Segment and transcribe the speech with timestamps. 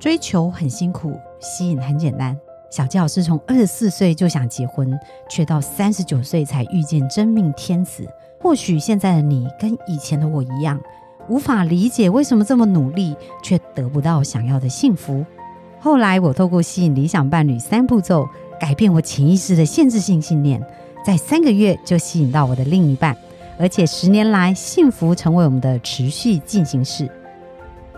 [0.00, 2.34] 追求很辛苦，吸引很简单。
[2.70, 8.08] 小纪老师从二十四岁就想结婚，却到三十九岁才遇见真命天子。
[8.40, 10.80] 或许现在的你跟以前的我一样，
[11.28, 15.22] 无法理解为什么这么努力却得不到想要的幸福。
[15.78, 18.26] 后来我透过吸引理想伴侣三步骤，
[18.58, 20.64] 改变我潜意识的限制性信念，
[21.04, 23.14] 在三个月就吸引到我的另一半，
[23.58, 27.06] 而且十年来幸福成为我们的持续进行式。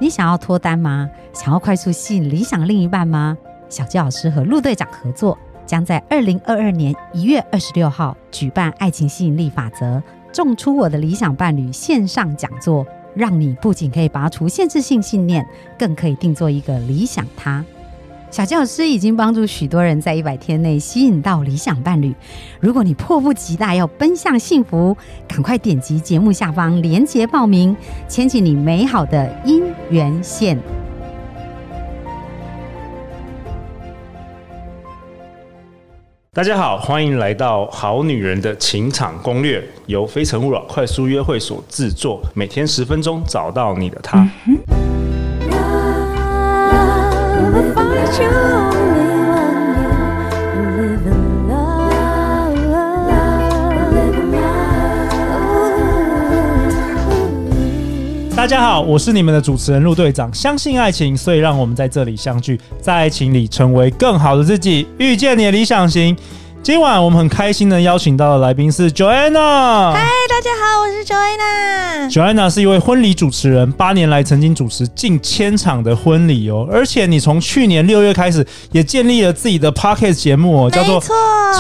[0.03, 1.09] 你想要脱单吗？
[1.33, 3.39] 想要快速吸引理想另一半吗？
[3.69, 9.99] 小鸡老师和陆队长合作，将在二零二二年一月二十六号举办《爱情吸引力法则》，
[10.33, 15.47] 种出我的理想伴侣线上讲座，让你不仅可以拔除限制性信念，
[15.79, 17.65] 更可以定做一个理想他。
[18.33, 22.15] 小纪老师已经帮助许多人在一百天内吸引到理想伴侣。
[22.61, 24.97] 如果你迫不及待要奔向幸福，
[25.29, 27.77] 赶快点击节目下方链接报名，
[28.09, 30.59] 牵起你美好的姻缘线。
[36.33, 44.27] 大家好，欢迎来到《好女人的情场攻略》，由非诚勿扰快速约会所制作，每天十分钟，找到你的他。
[44.47, 44.57] 嗯
[58.35, 60.33] 大家好，我是你们的主持人陆队长。
[60.35, 66.17] 相信爱情，所以让我们在这里相聚，在爱情里成为更好的自己，遇见你的理想型。
[66.61, 69.97] 今晚我们很开心的邀请到的来宾是 Joanna。
[70.43, 72.13] 嗨，大家好，我是 Joanna。
[72.13, 76.67] Joanna 是一位婚礼主持人，八年来曾经主持近千场的婚礼哦。
[76.69, 81.01] 而且你从去年六月开始也建立了自己的 Podcast 节目哦，叫做《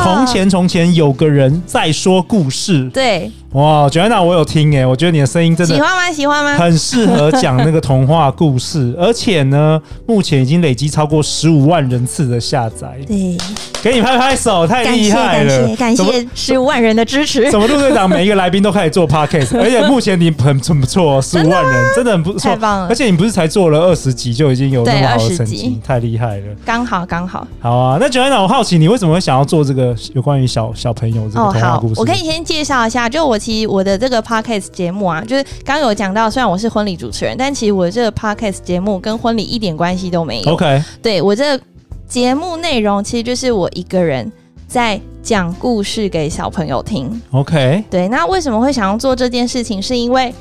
[0.02, 2.84] 从前从前有个人在说故事》。
[2.90, 3.30] 对。
[3.52, 6.10] 哇，Joanna，我有听哎，我觉得你的声音真的喜欢吗？
[6.10, 6.56] 喜欢吗？
[6.56, 12.96] 很适合讲那个童话故事，而且呢，目前已经累积超过十五万人次的下载。
[13.06, 13.36] 对，
[13.82, 15.68] 给你拍拍手，太厉害了！
[15.76, 17.50] 感谢，感谢十五万人的支持。
[17.50, 22.88] 怎么陆队长每一个来宾都开始做 Podcast， 而且目前你很很不错，十五万人真的很不错，太棒了！
[22.88, 26.46] 而且你不是才做了二十集就已经有那么好的成绩，太厉害了！
[26.64, 27.46] 刚好刚好。
[27.60, 32.00] 好啊，那 Joanna，我好奇你为什么会想要做这个有关于小小朋友这个童话故事？
[32.00, 34.22] 我可以先介绍一下，就我其实我的这个。
[34.32, 40.52] Podcast 节目啊，就是刚刚有讲到，虽然我是婚礼主持人，但其实我这个 Podcast 节目跟婚礼一点关系都没有。
[40.52, 41.64] OK，对，我这个
[42.08, 44.30] 节目内容其实就是我一个人
[44.72, 47.20] 在讲故事给小朋友听。
[47.32, 49.82] OK，对，那为什么会想要做这件事情？
[49.82, 50.34] 是因为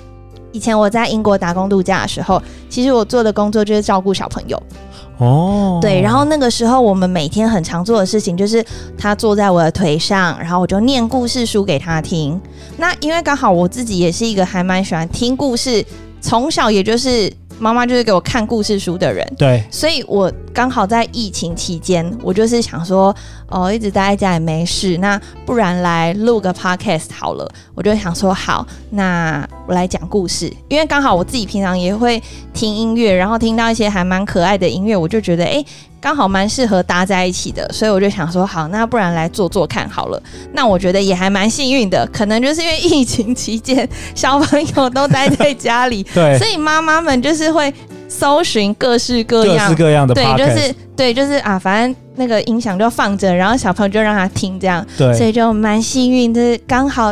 [0.53, 4.57] 以前我在英国打工度假的时候，其实我做的工作就是照顾小朋友。
[5.17, 8.65] 哦，对，然后那个时候我们每天很常做的事情就是
[8.97, 12.39] 他坐在我的腿上，然后我就念故事书给他听。
[12.77, 15.85] 那因为刚好我自己也是一个还蛮喜欢听故事，
[16.21, 17.29] 从小也就是。
[17.59, 23.15] 妈妈就是给我看故事书的人，对，所以我刚好在疫情期间，我就是想说，
[23.51, 27.47] 哦，一直待在家也没事，那不然来录个 podcast 好了。
[27.75, 32.21] 我就想说，好，那我来讲故事，因为刚好我自己平常也会
[32.53, 35.63] 听音乐，然后听到一些还蛮可爱的音乐，我就觉得，哎。
[36.01, 40.19] 刚好蛮适合搭在一起的，所以我就想说，好，那不然来做做看好了。
[40.51, 47.71] 那我觉得也还蛮幸运的，可能就是因为疫情期间小朋友都待在家里， 对，所以妈妈们就是会
[48.09, 57.11] 搜寻各式各样、各式各样的，对，就是对，就是啊，反正那个音响就放着，然后小朋友就让他听这样，对，所以就蛮幸运，就是刚好。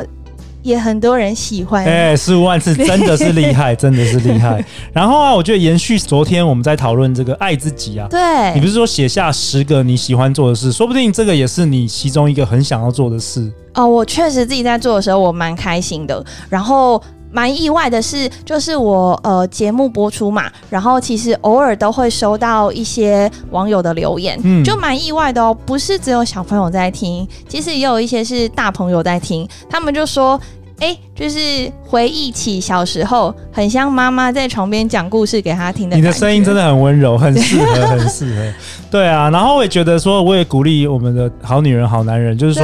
[0.61, 4.63] 也很多人喜欢，哎、欸，十五万次真的是厉害， 真的是厉害。
[4.91, 13.87] 然后啊，我觉得延续昨天我们在讨论这个爱自己啊，对，你不是说写下十个你喜欢做的事，说不定这个也是你其中一个很想要做的事哦。
[13.87, 16.23] 我确实自己在做的时候，我蛮开心的。
[16.49, 25.55] 然后蛮意外的是，就是我呃节目播出嘛，然后其实偶尔都会收到一些网友的留言，嗯，就蛮意外的哦。
[25.65, 30.39] 不是只有小朋友在听，其实也有一些是大朋友在听，他们就说。
[30.79, 35.95] 哎、欸，就是回忆起小时候，很像妈妈在床边讲故事给他听的。
[35.95, 38.53] 你的声音真的很温柔，很适合， 很适合。
[38.89, 42.63] 对啊，然后我也觉得说，我也鼓励我们的好女人、好男人，就是说，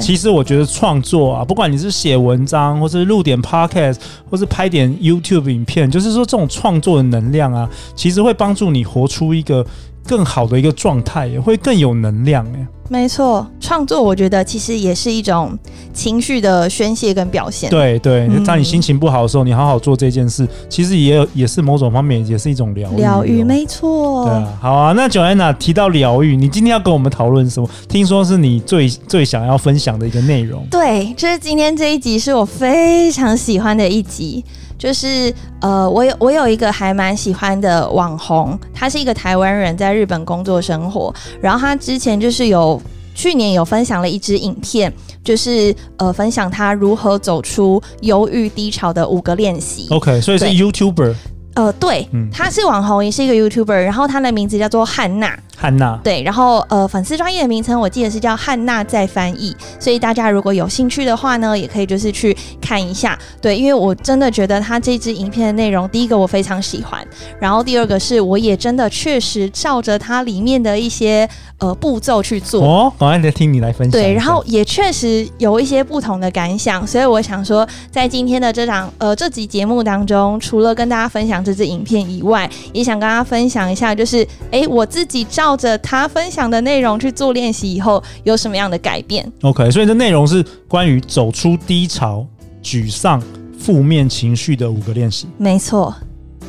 [0.00, 3.96] 其实我觉得创作啊，不管你是写文章，或是录点 podcast，
[4.30, 9.66] 或是拍点 YouTube 影片，就是说这种创作的能量啊，其实会帮助你活出一个
[10.06, 12.46] 更好的一个状态，也会更有能量。
[12.54, 12.66] 哎。
[12.88, 15.58] 没错，创作我觉得其实也是一种
[15.92, 17.68] 情绪的宣泄跟表现。
[17.68, 22.96] 对对，当你心情不好的时候，嗯、你好好做这件事，其实也有也是某种方面也是一种疗愈。
[22.98, 24.26] 疗愈，没错。
[24.26, 24.92] 对啊，好啊。
[24.92, 27.68] 那 Joanna 提到疗愈，你今天要跟我们讨论什么？
[27.88, 30.64] 听说是你最最想要分享的一个内容。
[30.70, 34.44] 对，就是今天这一集是我非常喜欢的一集。
[34.78, 42.80] 就是呃，我有我有一个还蛮喜欢的网红，他是一个台湾人，在日本工作生活，然后他之前就是有
[43.14, 44.92] 去年有分享了一支影片，
[45.24, 49.86] 就是呃分享他如何走出忧郁低潮的五个练习。
[49.90, 51.14] OK，所以是 YouTuber。
[51.56, 55.36] 呃，对，嗯、他是网红，也是一个 YouTuber，然后他的名字叫做汉娜。
[55.58, 63.18] 汉娜，对，然后呃，粉丝专业的名称我记得是叫汉娜在翻译，所以大家如果有兴趣的话呢，也可以就是去看一下。
[63.40, 67.02] 对，因为我真的觉得他这支影片的内容，第一个我非常喜欢，
[67.40, 71.26] 然后第二个是我也真的确实照着它里面的一些
[71.56, 72.62] 呃步骤去做。
[72.62, 73.92] 哦，好，来听你来分享。
[73.92, 85.46] 对，然后也确实有一些不同的感想，所以我想说，在今天的这场呃这集节目当中，除了跟大家分享这支影片以外，也想跟大家分享一下，就是哎，我自己照。
[85.46, 92.26] 照着他分享的内容去做练习以后，有什么样的改变？OK，所以这内容是关于走出低潮、
[92.64, 93.22] 沮丧、
[93.56, 95.28] 负面情绪的五个练习。
[95.38, 95.94] 没错。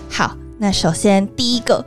[0.10, 1.86] 好，那首先第一个，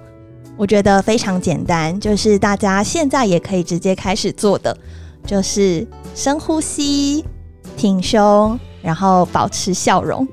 [0.56, 4.78] 我觉得非常简单，就是大家现在也可以直接开始做的，
[5.26, 5.84] 就是
[6.14, 7.24] 深呼吸、
[7.76, 10.24] 挺胸，然后保持笑容。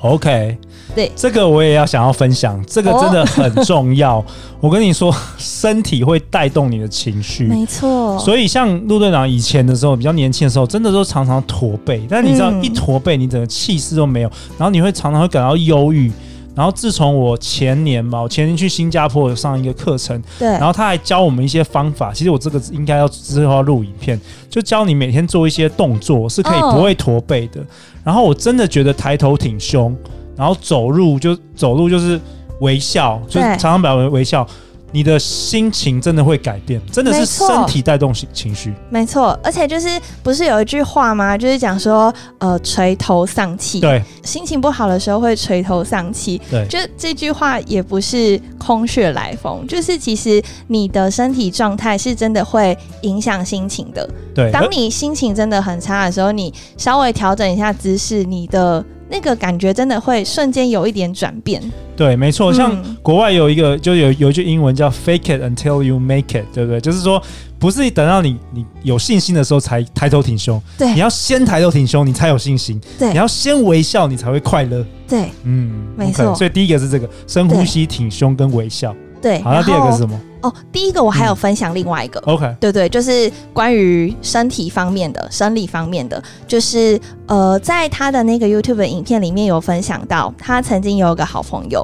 [0.00, 0.58] OK。
[0.94, 4.18] 对，这个我也要想要分享，这个真的很重要。
[4.18, 4.24] 哦、
[4.60, 8.18] 我跟你说，身体会带动你的情绪，没错。
[8.18, 12.02] 所以像陆队长以前的时候，比较年轻的时候，真的都常常驼背。
[12.08, 16.12] 但你知道，一驼背，你整个气势都没有，然后你会常常会感到忧郁。
[16.54, 22.12] 然后自从我前年吧，我前年去新加坡有上一个课程，对，然后他还教我们一些方法。
[22.12, 27.60] 其实我这个应该要之后要录影片，就教你每天做一些动作，是可以不会驼背的。
[27.60, 27.64] 哦、
[28.04, 29.92] 然后我真的觉得抬头挺胸。
[30.36, 32.20] 然后走路就走路就是
[32.60, 34.46] 微笑，就是常常表微微笑，
[34.92, 38.72] 你的心情真的会改变，真的是身体带动情情绪。
[38.90, 39.88] 没错，而且就是
[40.22, 41.36] 不是有一句话吗？
[41.36, 54.08] 就是讲说呃垂头丧气，对，心情不好的时候会垂头丧气，对，就这句话也不是空穴来风，就是其实你的身体状态是真的会影响心情的。
[54.32, 58.84] 对，当你心情真的很差的时候，你稍微调整一下姿势，你的。
[59.08, 61.62] 那个感觉真的会瞬间有一点转变。
[61.96, 66.80] 对，没错，像国外有一个，就有有一句英文叫 “fake it until you make it”，对不对？
[66.80, 67.22] 就是说，
[67.58, 76.34] 不是等到你你有信心的时候才抬头挺胸，对，你要先抬头挺胸，你才有信心，对，你要先微笑，你才会快乐，对，嗯，没错。
[76.34, 79.40] 所以第一个是这个深呼吸、挺胸跟微笑，对。
[79.40, 80.20] 好，那第二个是什么？
[80.42, 91.82] 哦，第一个我还有分享另外一个、嗯、，OK，对对，就是关于身体方面的、生理方面的，就是呃，在他的那个 YouTube 影片里面有分享到，他曾经有一个好朋友，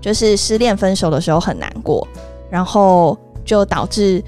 [0.00, 2.04] 就是失恋分手的时候很难过，
[2.50, 4.20] 然后就导致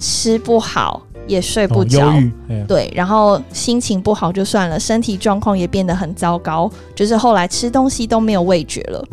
[0.00, 9.04] 吃不好也睡不着，哦、对，然后心情不好就算了，身体状况也变得很糟糕，就是后来吃东西都没有味觉了。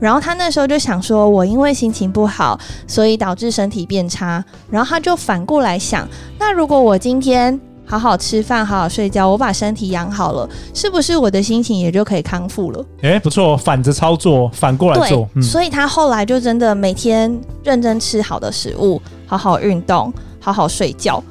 [0.00, 4.44] 然后他那时候就想说，我因为心情不好，所以导致身体变差。
[4.70, 6.08] 然后他就反过来想，
[6.38, 12.84] 那如果我今天好好吃饭，好好睡觉，我把身体养好了，是不是我的心情也就可以康复了？
[13.02, 15.28] 诶，不错，反着操作，反过来做。
[15.40, 21.22] 所以他后来就真的每天认真吃好的食物，好好运动，好好睡觉。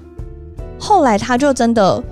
[0.80, 2.04] 后来他就真的。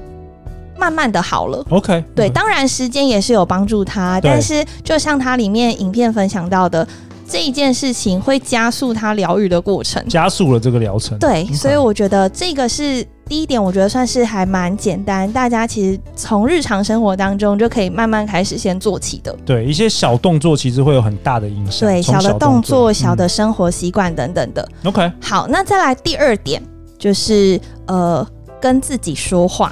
[0.81, 6.87] 慢慢的好了，OK，对，当然时间也是有帮助他，但是就像他里面影片分享到的，
[7.29, 11.15] 这一件事情会加速他疗愈的过程，加速了这个疗程。
[11.19, 19.31] 对，所以我觉得这个是第一点，我觉得算是还蛮简单，大家其实从日常生活当中就可以慢慢开始先做起的。
[19.45, 21.87] 对，一些小动作其实会有很大的影响。
[21.87, 24.67] 对，小的动作、小的生活习惯等等的。
[24.85, 26.59] OK，好，那再来第二点
[26.97, 28.27] 就是呃，
[28.59, 29.71] 跟自己说话。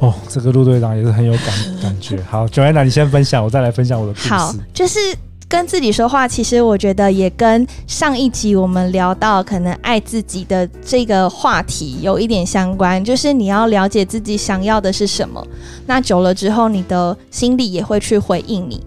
[0.00, 2.22] 哦，这个陆队长也是很有感感觉。
[2.30, 4.28] 好，Joanna，你先分享，我再来分享我的故事。
[4.28, 4.98] 好，就是
[5.48, 13.02] 跟自己说话，其实我觉得也跟上一集我们聊到可能爱自己的这个话题有一点相关。
[13.04, 15.44] 就是你要了解自己想要的是什么，
[15.86, 18.80] 那久了之后，你的心里也会去回应你。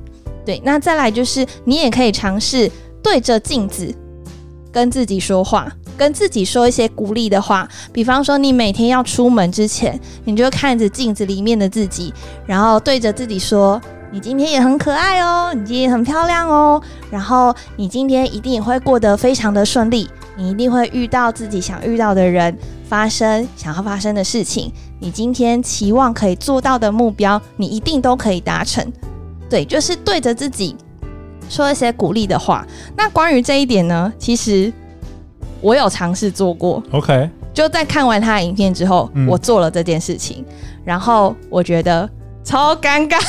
[0.46, 2.72] 对，那再来就是你也可以尝试
[3.04, 3.94] 对着镜子
[4.72, 5.72] 跟自己说话。
[6.02, 12.12] 跟自己说一些鼓励的话，比方说你每天要出门之前，你就看着镜子里面的自己，
[12.48, 13.80] 然后对着自己说
[14.12, 16.82] ：“你今天也很可爱哦，你今天很漂亮哦，
[17.12, 22.58] 然后你今天一定也会过得非常的顺利，你一定会遇到自己想遇到的人，
[22.90, 28.84] 发生想要发生的事情，你今天期望可以做到的目标，你一定都可以达成。”
[29.48, 30.76] 对，就是对着自己
[31.48, 32.66] 说一些鼓励的话。
[32.98, 34.74] 那关于这一点呢，其实。
[35.62, 40.44] 我有尝试做过，OK，就在看完他的影片之后，嗯、我做了这件事情，
[40.84, 42.10] 然后我觉得
[42.44, 43.20] 超尴尬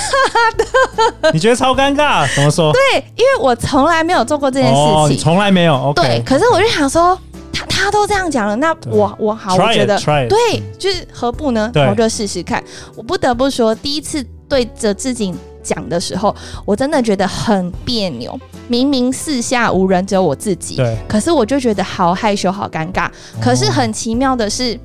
[0.57, 1.31] 的。
[1.33, 2.27] 你觉得超尴尬？
[2.35, 2.73] 怎么说？
[2.75, 5.75] 对，因为我从来没有做过这件事情，哦、你从来没有。
[5.75, 6.03] OK。
[6.03, 7.19] 对，可是我就想说，
[7.53, 9.99] 他他都这样讲了，那我我好，我觉得
[10.29, 11.71] 对，就是何不呢？
[11.73, 12.62] 对我就试试看。
[12.97, 18.38] 我不得不说，第一次对着自己讲的时候，我真的觉得很别扭。
[18.69, 23.11] 明明四下无人，只有我自己，对，可是我就觉得好害羞、好尴尬。
[23.40, 24.78] 可是很奇妙的是，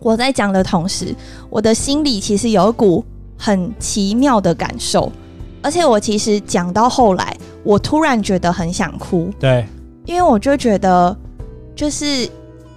[0.00, 1.14] 我在讲的同时，
[1.50, 3.04] 我的心里其实有一股
[3.36, 5.10] 很奇妙的感受，
[5.62, 9.66] 而且我其实讲到后来，我突然觉得很想哭，对，
[10.04, 11.16] 因为我就觉得，
[11.74, 12.28] 就是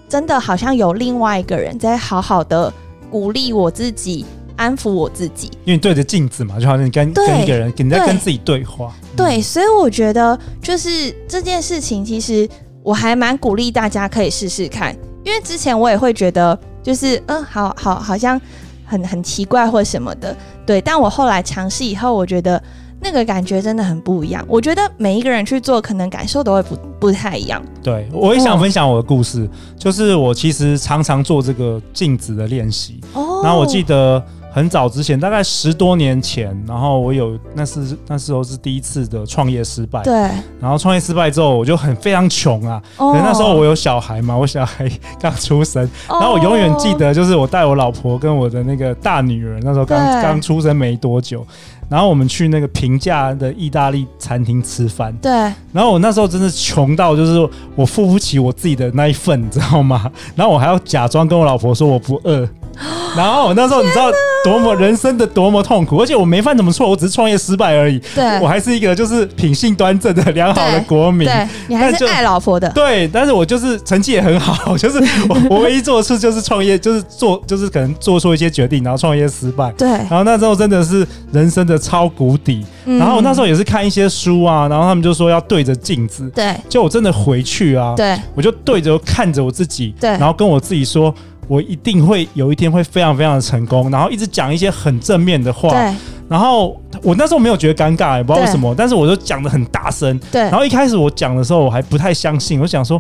[0.08, 2.74] 真的好像有另外一个人在好好的
[3.12, 4.26] 鼓励我自己。
[4.62, 8.94] 安抚我自己，因为你对着镜子嘛，就好像你跟跟一个人，你在跟自己对话。
[9.18, 12.48] 对，嗯、所以我觉得就是这件事情，其实
[12.84, 14.96] 我还蛮鼓励大家可以试试看。
[15.24, 18.40] 因为之前我也会觉得，就是嗯，好好好像
[18.86, 20.80] 很很奇怪或什么的，对。
[20.80, 22.62] 但我后来尝试以后，我觉得
[23.00, 24.46] 那个感觉真的很不一样。
[24.48, 27.62] 我觉得每一个人去做，可能感受都会不不太一样。
[27.84, 33.00] 对，我也想分享我的故事，哦、就是我其实常常做这个镜子的练习。
[33.14, 34.24] 哦，然后我记得。
[34.54, 40.04] 很早之前，大概十多年前，然后我有那是那时候是第一次的创业失败。
[40.04, 40.14] 对。
[40.60, 42.82] 然后创业失败之后，我就很非常穷啊。
[42.98, 43.14] 哦。
[43.24, 46.20] 那时候我有小孩嘛， 我小孩刚出生，哦。
[46.20, 51.46] 然后我永远记得，就是我带我老婆跟我的那个大女儿，那时候刚刚出生没多久。
[51.88, 55.14] 然后我们去那个平价的意大利餐厅吃饭。
[55.22, 55.32] 对。
[55.74, 60.10] 然后我那时候真的穷到，就是我付不起我自己的那一份，你知道吗？
[60.36, 62.48] 然后我还要假装跟我老婆说我不饿。
[63.16, 64.12] 然后我那时候你知道
[64.44, 68.00] 多么人生的多么痛苦，而且我没犯什么错，我只是创业失败而已。
[68.16, 71.28] 对，我还是一个就是品性端正的良好的国民。
[71.28, 72.70] 对，你还是爱老婆的。
[72.70, 74.98] 对，但是我就是成绩也很好，就是
[75.30, 79.72] 我我唯一做的事就是创业，就是做就是可能做出一些决定，然后创业失败。
[79.74, 82.66] 对，然后那时候真的是人生的超谷底。
[82.86, 86.28] 然后我那时候也是看一些书啊，然后他们就说要对着镜子。
[86.34, 91.14] 对，就我真的回去啊，对，我就对着看着我自己，对，然后跟我自己说。
[91.52, 95.68] 我一定会有一天会非常非常的成功，然后一直讲一些很正面的话。
[95.68, 95.94] 对。
[96.30, 100.18] 然后我那时候没有觉得尴尬，也不知道为什么，但是我就讲的很大声。
[100.32, 100.44] 对。
[100.44, 102.98] 然后一开始我讲的时候，我还不太相信，我想说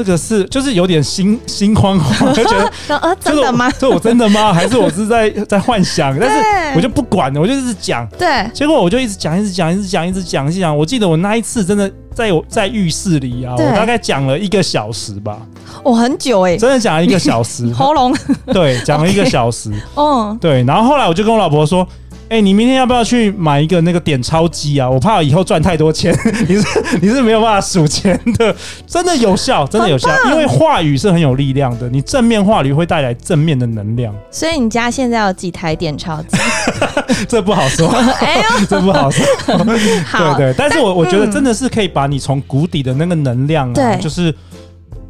[0.00, 2.72] 这个是就是有点心心慌慌，就觉得
[3.20, 3.70] 真的吗？
[3.78, 4.48] 这我真的吗？
[4.50, 6.18] 还是我是在在幻想？
[6.18, 8.08] 但是我就不管了，我就一直讲。
[8.18, 8.50] 对。
[8.54, 10.74] 结果我就一直讲，一直讲，一直讲，一直讲，一直讲。
[10.74, 15.36] 我记得我那一次真的在我在浴室里啊，我大概讲了一个小时吧。
[15.84, 18.16] 我、哦、很久哎、欸，真的讲了一个小时， 喉咙
[18.54, 21.86] 对，讲了一个小时，哦，对，然后后来我就跟我老婆说，
[22.30, 24.88] 哎、欸，你明天要不要去买一个那个点钞机啊？
[24.88, 26.64] 我怕以后赚太多钱，你是
[27.02, 28.54] 你是没有办法数钱的，
[28.86, 34.14] 真的有效，真的有效，因为话语是很有力量的，你正面话语会带来正面的能量。
[34.30, 36.38] 所以你家现在有几台点钞机？
[37.28, 37.88] 这不好说，
[38.20, 39.26] 哎呦， 这不好说。
[40.06, 44.32] 好对对，但是我我觉得真的是可以把你从谷底的那个能量啊，对就是。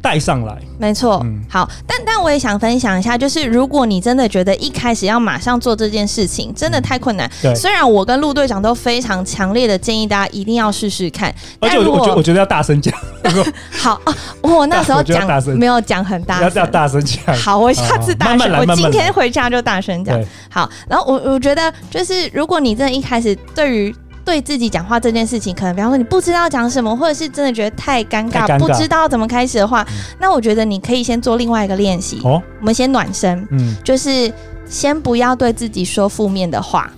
[0.01, 1.21] 带上来，没错。
[1.23, 7.29] 嗯，好，但但我也想分享一下，就是如果你真的觉得一开始要马上做这件事情，真的太困难。
[7.41, 12.93] 对，虽然我跟陆队长都非常强烈的建议大家一定要试试看，而且我我觉得我觉得要大声讲。
[13.71, 17.35] 好啊，我那时候 讲没有讲很大声，要大声讲。
[17.35, 20.19] 好，我下次大声，我今天回家就大声讲。
[20.49, 32.19] 好，然后我我觉得就是如果你真的一开始对于对自己讲话这件事情，可能比方说你不知道讲什么，或者是真的觉得太尴尬，尬不知道怎么开始的话，嗯、那我觉得你可以先做另外一个练习。
[32.23, 34.31] 哦，我们先暖身，嗯，就是
[34.65, 36.91] 先不要对自己说负面的话。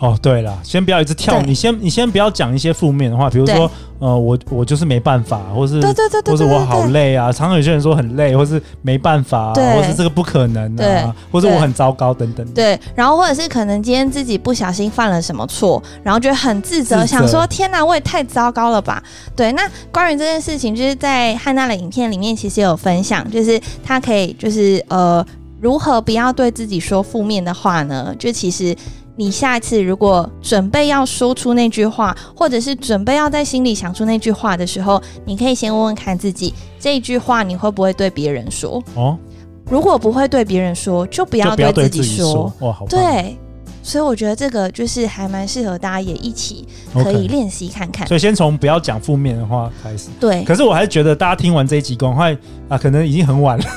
[0.00, 12.46] 哦，对了，先不要一直跳，你先你先不要讲一些负面的话，比如说，呃，我我就是没办法，或是对对对对，或是我好累啊，常常有些人说很累，或是没办法，或是这个不可能啊，或者我很糟糕等等。
[12.54, 19.02] 对，然后或者是可能今天自己不小心犯了什么错，然后觉得很自责，想说天哪，我也太糟糕了吧？
[19.36, 25.22] 对，那关于这件事情，就是在汉娜的影片里面其实有分享，就是他可以就是呃，
[25.60, 28.14] 如何不要对自己说负面的话呢？
[28.18, 28.74] 就其实。
[29.20, 38.82] 你下一次如果准备要说出那句话，或者是准备要在心里想出那句话的时候，你可以先问问看自己，这一句话你会不会对别人说？
[38.94, 39.18] 哦，
[39.66, 42.50] 如果不会对别人说，就不要对自己说。
[42.60, 42.86] 哇，好。
[42.86, 43.36] 对，
[43.82, 48.06] 所以我觉得这个就是还蛮适合大家也一起可以练习看看。
[48.06, 48.08] Okay.
[48.08, 50.08] 所以先从不要讲负面的话开始。
[50.18, 50.42] 对。
[50.44, 52.34] 可是我还是觉得大家听完这一集，赶快
[52.70, 53.64] 啊，可能已经很晚了。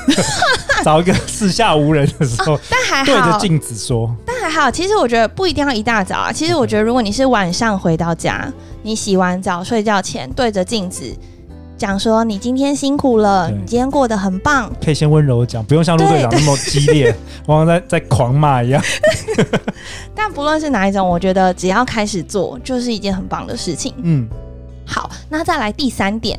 [0.84, 4.14] 找一个四下无人的时候，但还好对着镜子说。
[4.26, 6.30] 但还好，其实我觉得不一定要一大早啊。
[6.30, 11.16] 其实我觉得，如果你是晚上回到家，你洗完澡睡觉前对着镜子
[11.76, 17.14] 讲说你今天辛苦了，你今天过得很棒，可以先温柔讲，不用像陆队长那么激烈，
[17.46, 18.82] 往往在在狂骂一样。
[20.14, 23.92] 但不论是哪一种，我觉得只要开始做，就是一件很棒的事情。
[24.02, 24.28] 嗯，
[24.86, 26.38] 好，那再来第三点，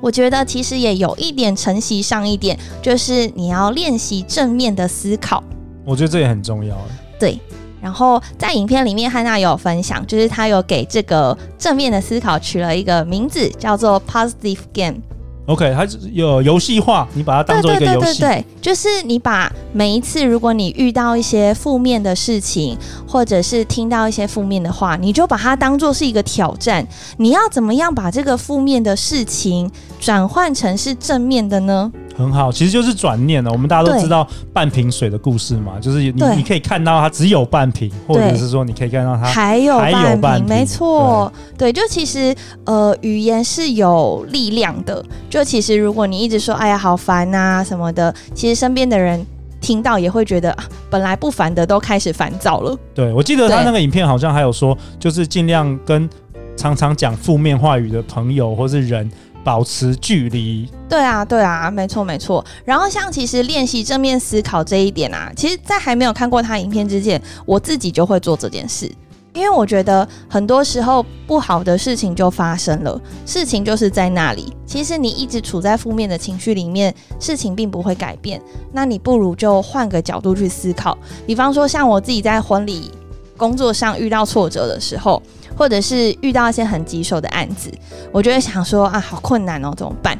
[0.00, 5.42] 我觉得其实也有一点承袭上一点，就是你要练习正面的思考。
[5.84, 6.76] 我觉得这也很重要。
[7.18, 7.38] 对。
[7.80, 15.02] 然后在影片里面，汉娜有分享，就是她有给这个正面的思考取了一个名字，叫做 Positive Game。
[15.46, 17.98] OK，它有游戏化，你把它当做一个游戏。
[18.00, 26.86] 对对对对对，就是你把每一次，如果你遇到一些负面的事情，或者是听到一些负面的话，你就把它当做是一个挑战。
[27.18, 29.70] 你要怎么样把这个负面的事情
[30.00, 31.92] 转换成是正面的呢？
[32.16, 33.50] 很好，其实就是转念了。
[33.50, 41.32] 我们大家都知道半瓶水的故事嘛，就是你你可以看到它只有半瓶，或者是说你可以看到它还有半瓶，还有半瓶，没错。
[41.58, 45.04] 对，对，就其实呃，语言是有力量的。
[45.28, 49.26] 就其实如果你一直说哎呀好烦啊什么的，其实身边的人
[49.60, 50.56] 听到也会觉得
[50.88, 52.76] 本来不烦的都开始烦躁了。
[52.94, 56.08] 对，我记得他那个影片好像还有说，就是尽量跟
[56.56, 59.10] 常常讲负面话语的朋友或是人。
[59.44, 60.68] 保持距离。
[60.88, 62.44] 对啊，对啊，没错，没错。
[62.64, 68.90] 然后像其实练习正面思考这一点啊，其实，在还没有看过他影片之前，我自己就会做这件事。
[69.34, 74.54] 因为我觉得很多时候不好的事情就发生了，事情就是在那里。
[74.64, 78.40] 其实你一直处在负面的情绪里面，事情并不会改变。
[78.72, 80.96] 那你不如就换个角度去思考。
[81.26, 82.92] 比方说，像我自己在婚礼
[83.36, 85.22] 工作上遇到挫折的时候。
[85.56, 87.70] 或者是遇到一些很棘手的案子，
[88.10, 90.18] 我就会想说啊，好困难哦，怎么办？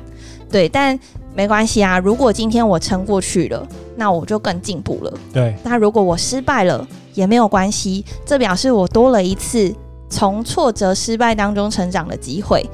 [0.49, 0.97] 对，但
[1.35, 1.99] 没关系啊。
[1.99, 3.67] 如果今天我撑过去了，
[3.97, 5.13] 那我就更进步了。
[5.33, 9.75] 对，那如果我失败了也没有关系，这表示我多了一次
[10.09, 12.65] 从挫折、失败当中成长的机会。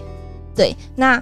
[0.54, 1.18] 对，那。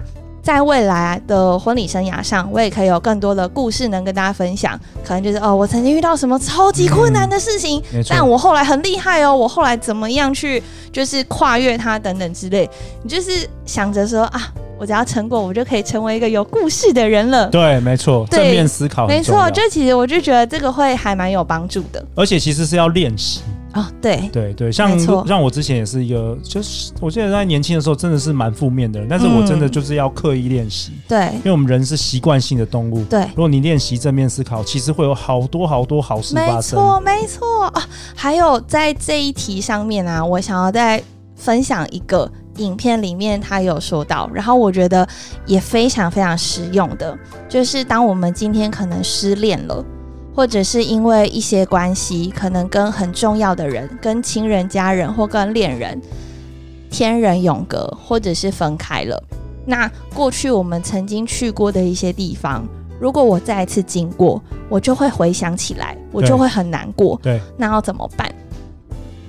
[0.49, 4.75] 在未来的婚礼生涯上，我也可以有更多的故事能跟大家分享。
[5.05, 12.67] 可能就是哦，我曾经遇到什么超级困难的事情，嗯、但我后来很厉害哦，我后来怎么样去就是跨越它等等之类。
[13.03, 17.47] 你就是想着说啊，我只要成果，我就可以成为一个有故事的人了。
[17.49, 19.47] 对，没错，正面思考，没错。
[19.51, 23.41] 就其实我就觉得这个会还蛮有帮助的，而且其实是要练习。
[23.73, 24.29] 哦，对。
[24.31, 37.65] 对对，像像我之前也是一个，就是我记得在年轻的时候真的是蛮负面的人，但是我真的就是要刻意练习，对，因为我们人是习惯性的动物，对，如果你练习正面思考，其实会有好多好多好事发生，没错没错。
[37.67, 37.87] 啊。
[38.15, 41.01] 还有在这一题上面啊，我想要再
[41.35, 45.07] 分享一个影片里面他有说到，然后我觉得
[45.45, 49.85] 也非常非常实用的，就是当我们今天可能失恋了。
[50.35, 56.01] 或者是因为一些关系，可能跟很重要的人、跟亲人、家人或跟恋人
[56.89, 59.21] 天人永隔，或者是分开了。
[59.65, 62.65] 那过去我们曾经去过的一些地方，
[62.99, 67.19] 如果我再一次经过，我就会回想起来，我就会很难过。
[67.21, 68.33] 对，那要怎么办？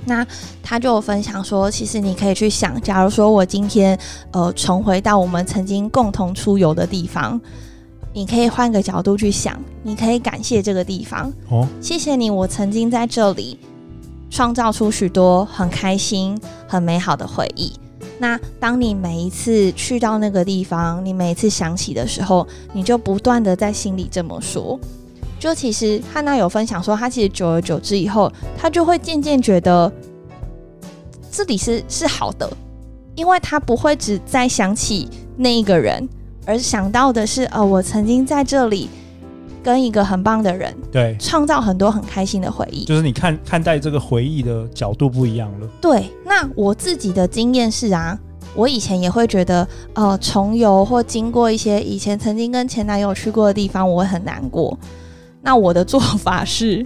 [0.06, 0.26] 那
[0.62, 3.98] 他就分享说，其实你可以去想，假如说我今天
[4.30, 7.40] 呃重回到我们曾经共同出游的地方。
[8.12, 11.32] 你可以换个角度去想，你可以感谢这个地方。
[11.48, 13.58] 哦，谢谢你，我曾经在这里
[14.28, 17.72] 创造出许多很开心、很美好的回忆。
[18.18, 24.78] 那当你每一次去到那个地方，你每一次想起的时候，你就不断的在心里这么说。
[25.38, 29.90] 就其实汉娜有分享说，她其实久而久之以后，她就会渐渐觉得
[31.30, 32.50] 这里是是好的，
[33.14, 36.06] 因为她不会只在想起那一个人。
[36.50, 38.90] 而想到的是，呃，我曾经在这里
[39.62, 42.84] 跟一个很棒的人，对，创造很多很开心的回忆。
[42.86, 45.68] 就是你看看待这个回忆的角度不一样了。
[45.80, 48.18] 对，那我自己的经验是啊，
[48.56, 54.76] 我以前也会觉得，呃，重游或经过一些以前曾经跟前男友去过的地方，我会很难过。
[55.40, 56.84] 那我的做法是，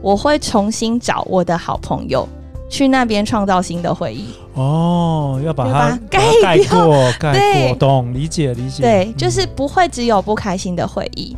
[0.00, 2.28] 我会重新找我的好朋友。
[2.70, 8.82] 去那边创造新的回忆哦，要把它盖过， 盖过，懂，理解，理解。
[8.82, 11.36] 对，就是不会只有不开心的回忆。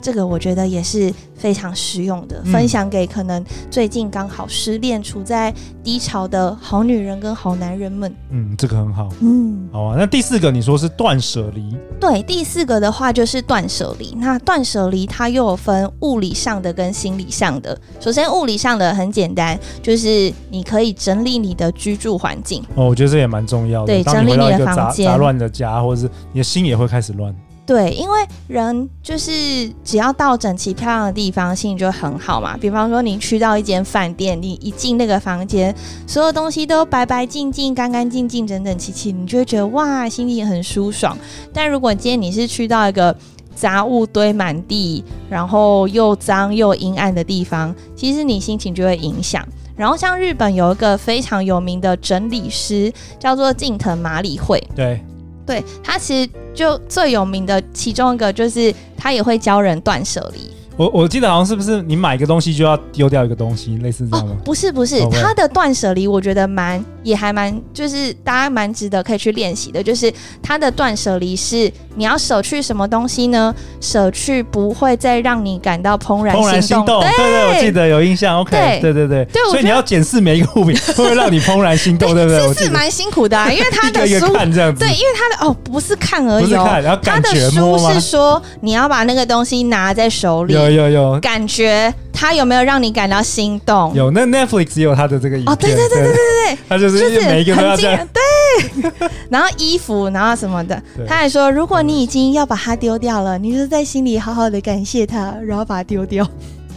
[0.00, 8.14] 这个我觉得也是非常实用的，嗯、分享给可能最近刚好失恋、处在低潮的好女人跟好男人们。
[8.30, 9.08] 嗯，这个很好。
[9.20, 9.96] 嗯，好啊。
[9.98, 11.76] 那第四个你说是断舍离？
[12.00, 14.14] 对，第四个的话就是断舍离。
[14.18, 17.78] 那断舍离它又有分物理上的跟心理上的。
[18.00, 22.62] 首先物理上的很简单，就是你可以整理你的居住环境。
[22.74, 23.86] 哦，我觉得这也蛮重要的。
[23.86, 25.06] 对，整理你的房间。
[25.06, 27.34] 杂乱的家，或者是你的心也会开始乱。
[27.68, 32.56] 对，因为人就是只要到整齐漂亮的地方，心情就很好嘛。
[32.56, 35.74] 比方说，你去到一间饭店，你一进那个房间，
[36.06, 41.14] 所有东西都白白净净、干干净净、整整齐齐，你就会觉得哇，心情很舒爽。
[41.52, 43.14] 但如果今天你是去到一个
[43.54, 49.46] 杂物堆满地，然后又脏又阴暗的地方，其实你心情就会影响。
[49.76, 54.58] 然后像日本有一个非常有名的整理师，叫做近藤麻里惠。
[54.74, 55.00] 对，
[55.48, 60.50] 对，他其实就最有名的其中一个就是他也会教人断舍离。
[60.78, 64.32] 我我记得好像是不是你买一个东西就要丢掉一个东西，类似这样吗？
[64.38, 69.82] 哦、不是不是.他的断舍离我觉得蛮也还蛮，就是大家蛮值得可以去练习的。
[69.82, 73.52] 就是它的断舍离是你要舍去什么东西呢？
[73.80, 77.00] 舍去不会再让你感到怦然心动。
[77.00, 78.38] 对，对对，我记得有印象。
[78.38, 82.54] OK，对对对对，所以你要检视每一个物品会不 会让你怦然心动，对不对？
[82.54, 91.48] 是是蛮辛苦的、啊，因为他的书这样子，对，因为他的哦不是看而已、哦，然后感觉他的书是说你要把那个东西拿在手里，有有有感。
[91.48, 93.94] 觉他有没有让你感到心动？
[93.94, 95.52] 有，那 Netflix 有他的这个影片。
[95.52, 98.06] 哦，对对对对对对，他就是每一个都要这样。
[98.12, 98.92] 对，
[99.30, 106.28] 然后衣服，然后什么的，他还说，如果你已经要把它丢掉了，你就在心里好好的感谢他，然后把它丢掉。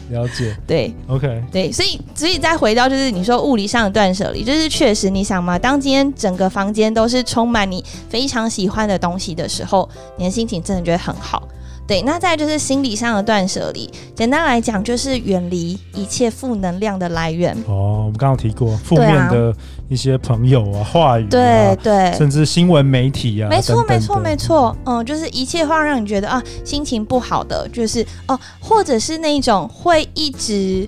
[0.09, 0.55] 了解。
[0.65, 11.45] 对，OK，对，所以所以再回到就是你说物理上的断舍离，就是确实你想嘛，当今天整个房间都是充满你非常喜欢的东西的时候，你的心情真的觉得很好。
[11.91, 13.91] 对，那再就是心理上的断舍离。
[14.15, 17.53] 简单来讲，就是远离一切负能量的来源。
[17.67, 19.53] 哦，我们刚刚提过负面的
[19.89, 24.73] 一些朋友啊、话语啊，对对，甚至新闻媒体啊，没错没错没错。
[24.85, 30.87] 嗯，就是一切话让你觉得啊心情不好的，就是哦，或者是那种会一直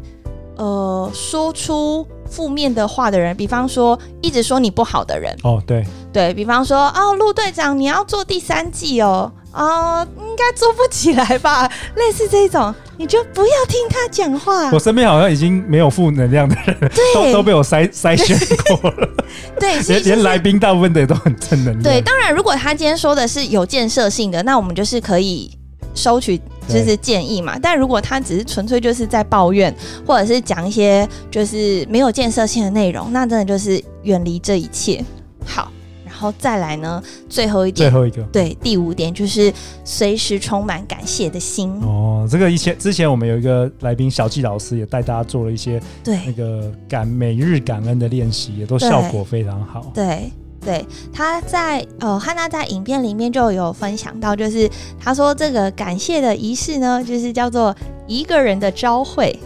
[0.56, 5.38] 呃说出负面的话的人，比方说一直说你不好的人。
[5.44, 9.30] 哦，对对，比方说哦，陆队长你要做第三季哦。
[9.54, 11.70] 哦、呃，应该做不起来吧？
[11.96, 14.72] 类似这种，你就不要听他讲话。
[14.72, 18.38] 我身边好像已经没有负能量的人，都都被我筛筛选
[18.78, 19.10] 过了。
[19.60, 21.84] 对，连连来宾大部分的都很正能量。
[21.84, 25.56] 对，当然，如果他今天说的是有建设性的，那我们就是可以
[25.94, 26.36] 收取
[26.68, 27.58] 就是建议嘛。
[27.62, 29.74] 但如果他只是纯粹就是在抱怨，
[30.06, 35.04] 或者是讲一些就是没有建设性的内容，那真的就是远离这一切。
[35.46, 35.72] 好。
[36.14, 39.52] 然后再来呢，最后一点，最后一个，对，第五点就是
[39.84, 41.72] 随时充满感谢的心。
[41.82, 49.92] 哦，这个以前之前我们有一个来宾小纪老师也带大家做了一些对那个感每日感恩的练习，也都效果非常好。
[49.92, 59.38] 对对，他在呃汉娜在影片里面就有分享到，就是他说这个感谢的仪式呢，就是叫做一个人的朝会。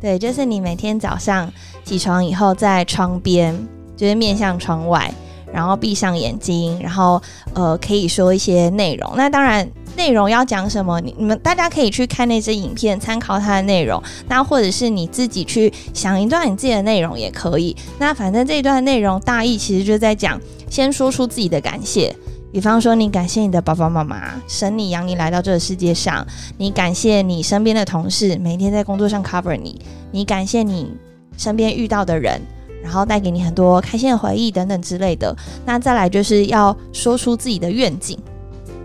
[0.00, 1.50] 对，就是你每天早上
[1.84, 3.56] 起床以后，在窗边
[3.96, 5.14] 就是面向窗外。
[5.52, 7.20] 然后闭上眼睛，然后
[7.54, 9.12] 呃，可以说一些内容。
[9.16, 14.02] 那当然，内容要讲什么，你你们大家可以去看那支影片，参考它的内容。
[14.28, 17.76] 那或者是你自己去想一段你自己的内容也可以。
[17.98, 22.14] 那反正这一段内容大意其实就在讲，先说出自己的感谢。
[22.50, 26.24] 比方说，你感谢你的爸爸妈妈，生你养你来到这个世界上；
[26.56, 29.78] 你感谢你身边的同事，每天在工作上 cover 你；
[30.12, 30.90] 你感谢你
[31.36, 32.40] 身边遇到的人。
[32.82, 35.34] 然后带给你很多开心的回忆等等之类的。
[35.64, 38.18] 那再来就是要说出自己的愿景，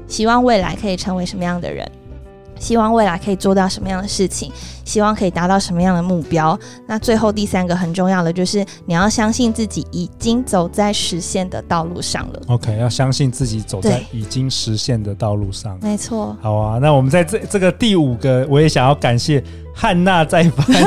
[0.07, 1.89] 希望未来可以成为什么样的人，
[2.59, 4.51] 希望未来可以做到什么样的事情，
[4.85, 6.57] 希望可以达到什么样的目标。
[6.87, 12.41] 那最后第三个很重要的就是你要相信自己已经走在实现的道路上了。
[12.47, 15.77] OK，要相信自己走在已经实现的道路上。
[15.81, 16.35] 没错。
[16.41, 19.43] 好啊，那我们在这这个第五个，我也想要感谢。
[19.73, 20.85] 汉娜在翻译，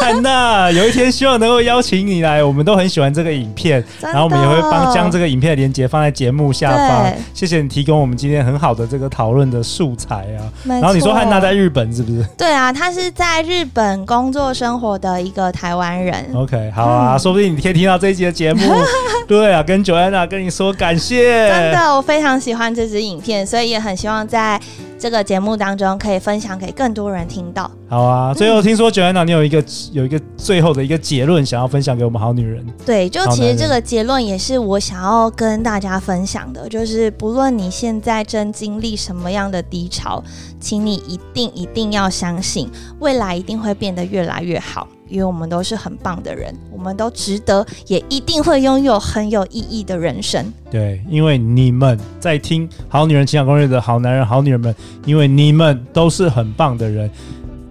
[0.00, 7.12] 汉娜有一天希望能够邀请你来，我们都很喜欢这个影片，然后我们也会帮将这个影片的连接放在节目下方。
[7.34, 10.46] 谢谢你提供我们今天很好的这个讨论的素材啊。
[10.64, 12.24] 然后你说汉娜在日本是不是？
[12.38, 16.24] 对啊，她是在日本工作生活的一个台湾人。
[16.34, 18.62] OK，好啊，嗯、说不定你可以听到这一集的节目。
[19.28, 21.48] 对啊，跟 Joanna 跟你说感谢。
[21.48, 24.60] 真的，我非常喜欢这支影片，所以也很希望在。
[25.00, 27.70] 这个节目当中可以分享给更多人听到。
[27.88, 32.62] 好啊，最后听说 Joanna 你有一个有一个最后的一个结论想要分享给我们好女人。
[32.84, 40.22] 对，就其实这个结论也是我想要跟大家分享的，就是不论你现在正经历什么样的低潮，
[40.60, 44.86] 请你一定一定要相信，未来一定会变得越来越好。
[45.10, 50.50] 因为我们都是很棒的人，我们都值得，也一定会拥有很有意义的人生。
[50.70, 57.10] 对，因为你们在听《好女人情感攻略》的好男人、好女人们，因为你们都是很棒的人，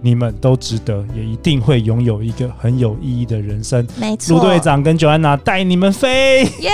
[0.02, 3.86] 你们都值得，也一定会拥有一个很有意义的人生。
[3.96, 6.70] 没错，陆队长跟 Joanna 带你们飞，耶！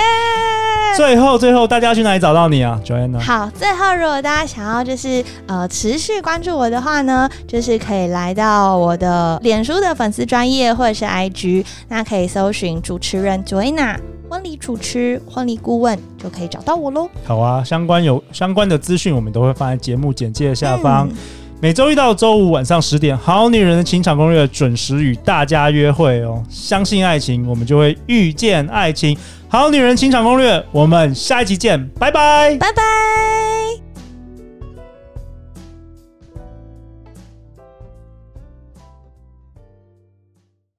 [0.95, 3.19] 最后，最后大家去哪里找到你啊，Joanna？
[3.19, 13.97] 好，最后如果大家想要就是呃持续关注我的话呢，就是可以来到我的脸书的粉丝专业或者是 IG，那可以搜寻主持人 Joanna
[14.29, 17.09] 婚礼主持、婚礼顾问，就可以找到我喽。
[17.25, 21.07] 好啊，相关有相关的资讯，我们都会放在节目简介下方。
[21.09, 21.15] 嗯
[21.59, 26.39] 每周一到周五晚上十点，《好女人的情场攻略》准时与大家约会哦。
[26.47, 29.15] 相信爱情，我们就会遇见爱情。
[29.49, 33.46] 《好女人情场攻略》，我们下一集见，拜拜，拜拜。